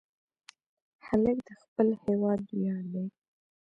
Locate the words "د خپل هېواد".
1.47-2.39